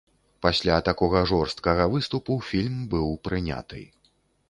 [0.45, 3.89] Пасля такога жорсткага выступу фільм быў прыняты.